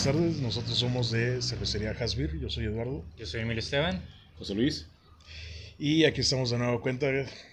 [0.00, 2.38] somos de Cervecería Hasbir.
[2.40, 3.04] Yo soy Eduardo.
[3.18, 4.02] Yo soy Emilio Esteban.
[4.38, 4.86] José Luis.
[5.78, 7.06] Y aquí estamos de nuevo cuenta.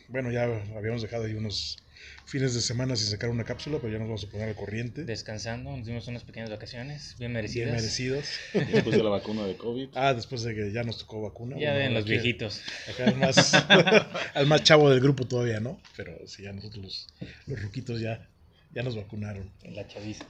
[0.07, 0.43] Bueno, ya
[0.77, 1.77] habíamos dejado ahí unos
[2.25, 5.03] fines de semana sin sacar una cápsula, pero ya nos vamos a poner al corriente.
[5.03, 7.65] Descansando, nos dimos unas pequeñas vacaciones, bien merecidas.
[7.65, 8.29] Bien merecidas.
[8.53, 9.89] Después de la vacuna de COVID.
[9.95, 11.57] Ah, después de que ya nos tocó vacuna.
[11.59, 12.61] Ya ven, los viejitos.
[12.89, 13.53] Acá al más,
[14.33, 15.81] al más chavo del grupo todavía, ¿no?
[15.97, 17.07] Pero sí, ya nosotros los,
[17.45, 18.25] los ruquitos ya,
[18.73, 19.51] ya nos vacunaron.
[19.63, 20.25] La chaviza.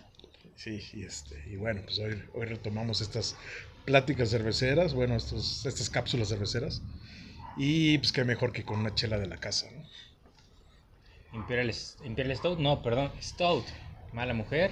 [0.57, 3.37] Sí, y, este, y bueno, pues hoy, hoy retomamos estas
[3.85, 6.81] pláticas cerveceras, bueno, estos, estas cápsulas cerveceras.
[7.57, 9.83] Y pues qué mejor que con una chela de la casa, ¿no?
[11.33, 11.71] Imperial,
[12.03, 13.65] Imperial Stout, no, perdón, Stout,
[14.13, 14.71] Mala Mujer,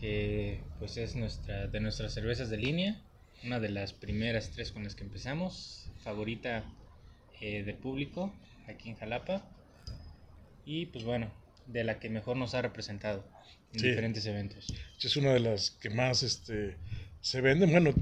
[0.00, 3.02] que pues es nuestra de nuestras cervezas de línea,
[3.42, 6.64] una de las primeras tres con las que empezamos, favorita
[7.40, 8.32] eh, del público
[8.68, 9.42] aquí en Jalapa.
[10.64, 11.32] Y pues bueno,
[11.68, 13.24] de la que mejor nos ha representado
[13.72, 13.88] en Sí.
[13.88, 14.66] diferentes eventos.
[15.00, 16.76] Es una de las que más este,
[17.20, 17.70] se venden.
[17.70, 17.94] Bueno,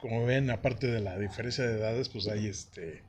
[0.00, 3.02] como ven, aparte de la diferencia de edades, pues hay este.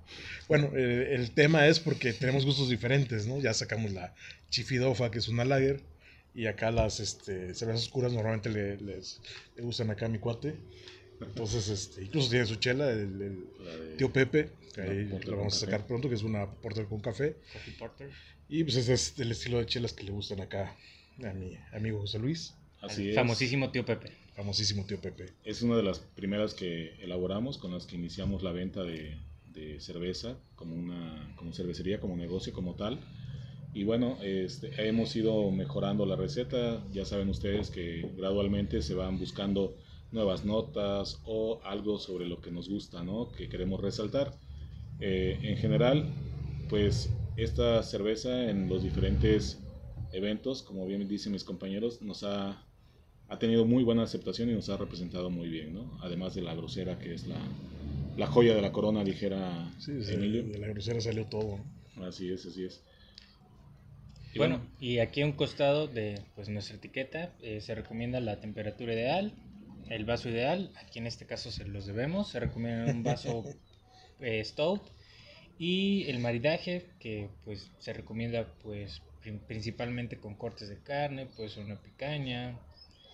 [0.47, 3.39] Bueno, eh, el tema es porque tenemos gustos diferentes, ¿no?
[3.39, 4.15] Ya sacamos la
[4.49, 5.81] Chifidofa, que es una lager,
[6.33, 9.21] y acá las este, cervezas oscuras normalmente le, les,
[9.55, 10.55] le gustan acá a mi cuate.
[11.21, 15.53] Entonces, este, incluso tiene su chela, el, el tío Pepe, que La ahí la vamos
[15.55, 15.71] a café.
[15.71, 17.35] sacar pronto, que es una porter con café.
[17.53, 18.09] Coffee Porter.
[18.47, 20.75] Y pues ese es el estilo de chelas que le gustan acá
[21.23, 23.15] a mi amigo José Luis, Así es.
[23.15, 24.11] famosísimo tío Pepe.
[24.35, 25.33] famosísimo tío Pepe.
[25.43, 29.17] Es una de las primeras que elaboramos, con las que iniciamos la venta de,
[29.53, 32.99] de cerveza como una como cervecería, como negocio, como tal.
[33.73, 36.83] Y bueno, este, hemos ido mejorando la receta.
[36.91, 39.77] Ya saben ustedes que gradualmente se van buscando
[40.11, 43.31] nuevas notas o algo sobre lo que nos gusta, ¿no?
[43.31, 44.37] Que queremos resaltar.
[44.99, 46.05] Eh, en general,
[46.69, 49.59] pues esta cerveza en los diferentes
[50.11, 52.65] eventos, como bien dicen mis compañeros, nos ha
[53.31, 55.99] ha tenido muy buena aceptación y nos ha representado muy bien, ¿no?
[56.01, 57.37] Además de la grosera que es la,
[58.17, 60.43] la joya de la corona, dijera Sí, de, Emilio.
[60.45, 61.59] de la grosera salió todo.
[62.01, 62.81] Así es, así es.
[64.33, 68.39] Y Bueno, y aquí a un costado de pues, nuestra etiqueta eh, se recomienda la
[68.39, 69.31] temperatura ideal,
[69.89, 73.43] el vaso ideal, aquí en este caso se los debemos, se recomienda un vaso
[74.21, 74.81] eh, stout
[75.57, 81.57] y el maridaje que pues se recomienda pues prin- principalmente con cortes de carne, pues
[81.57, 82.59] una picaña,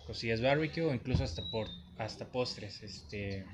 [0.06, 3.46] cosillas barbecue o incluso hasta por hasta postres, este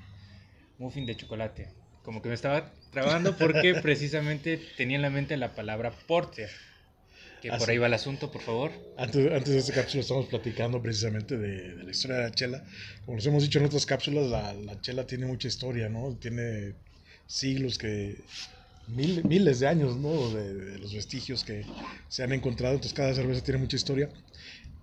[0.78, 1.68] muffin de chocolate.
[2.02, 6.50] Como que me estaba trabando porque precisamente tenía en la mente la palabra porter.
[7.42, 7.72] Que Ah, por sí.
[7.72, 8.70] ahí va el asunto, por favor.
[8.96, 12.64] Antes, antes de esta cápsula estamos platicando precisamente de, de la historia de la chela.
[13.04, 16.16] Como les hemos dicho en otras cápsulas, la, la chela tiene mucha historia, ¿no?
[16.18, 16.76] Tiene
[17.26, 18.24] siglos que...
[18.86, 20.30] mil- miles de años, ¿no?
[20.30, 21.68] De, de los vestigios que
[22.08, 22.74] se han encontrado.
[22.74, 24.10] Entonces cada cerveza tiene mucha historia.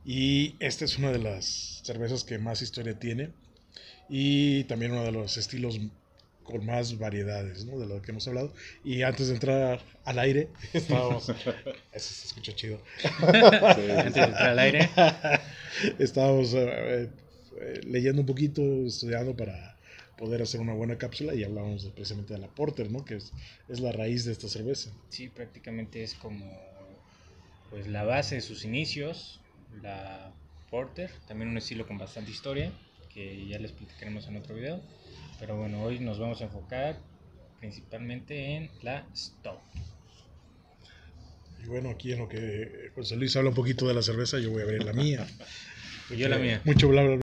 [0.03, 3.35] Y esta es una de las cervezas que más historia tiene.
[4.09, 5.79] Y también uno de los estilos
[6.49, 7.77] con más variedades, ¿no?
[7.79, 8.53] De lo que hemos hablado.
[8.83, 11.29] Y antes de entrar al aire, estábamos...
[11.29, 12.81] Eso se escucha chido.
[13.21, 14.89] Antes de entrar al aire.
[15.99, 17.09] Estábamos eh,
[17.61, 19.77] eh, leyendo un poquito, estudiando para
[20.17, 23.05] poder hacer una buena cápsula y hablábamos precisamente de la Porter, ¿no?
[23.05, 23.31] Que es,
[23.69, 24.91] es la raíz de esta cerveza.
[25.09, 26.45] Sí, prácticamente es como
[27.69, 29.39] pues la base de sus inicios,
[29.81, 30.33] la
[30.69, 32.71] porter, también un estilo con bastante historia,
[33.19, 34.81] que ya les platicaremos en otro video.
[35.39, 36.97] Pero bueno, hoy nos vamos a enfocar
[37.59, 39.59] principalmente en la stout.
[41.61, 44.51] Y bueno, aquí en lo que José Luis habla un poquito de la cerveza, yo
[44.51, 45.27] voy a ver la mía.
[46.09, 46.61] Y yo la mía.
[46.63, 47.17] Mucho bla, bla,